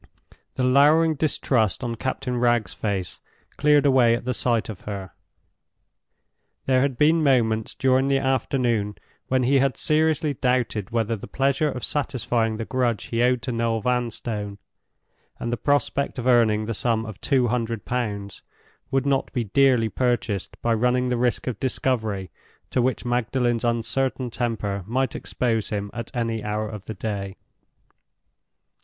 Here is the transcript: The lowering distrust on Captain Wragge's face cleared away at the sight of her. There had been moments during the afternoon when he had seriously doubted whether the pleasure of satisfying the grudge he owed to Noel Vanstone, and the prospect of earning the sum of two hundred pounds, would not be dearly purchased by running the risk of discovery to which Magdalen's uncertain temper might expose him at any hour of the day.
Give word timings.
The 0.55 0.63
lowering 0.63 1.13
distrust 1.13 1.83
on 1.83 1.93
Captain 1.93 2.37
Wragge's 2.39 2.73
face 2.73 3.19
cleared 3.55 3.85
away 3.85 4.15
at 4.15 4.25
the 4.25 4.33
sight 4.33 4.67
of 4.67 4.81
her. 4.89 5.11
There 6.65 6.81
had 6.81 6.97
been 6.97 7.23
moments 7.23 7.75
during 7.75 8.07
the 8.07 8.17
afternoon 8.17 8.95
when 9.27 9.43
he 9.43 9.59
had 9.59 9.77
seriously 9.77 10.33
doubted 10.33 10.89
whether 10.89 11.15
the 11.15 11.27
pleasure 11.27 11.69
of 11.69 11.85
satisfying 11.85 12.57
the 12.57 12.65
grudge 12.65 13.03
he 13.11 13.21
owed 13.21 13.43
to 13.43 13.51
Noel 13.51 13.79
Vanstone, 13.79 14.57
and 15.39 15.53
the 15.53 15.55
prospect 15.55 16.17
of 16.17 16.25
earning 16.25 16.65
the 16.65 16.73
sum 16.73 17.05
of 17.05 17.21
two 17.21 17.49
hundred 17.49 17.85
pounds, 17.85 18.41
would 18.89 19.05
not 19.05 19.31
be 19.33 19.43
dearly 19.43 19.87
purchased 19.87 20.59
by 20.63 20.73
running 20.73 21.09
the 21.09 21.15
risk 21.17 21.45
of 21.45 21.59
discovery 21.59 22.31
to 22.71 22.81
which 22.81 23.05
Magdalen's 23.05 23.63
uncertain 23.63 24.31
temper 24.31 24.83
might 24.87 25.13
expose 25.15 25.69
him 25.69 25.91
at 25.93 26.09
any 26.15 26.43
hour 26.43 26.67
of 26.67 26.85
the 26.85 26.95
day. 26.95 27.35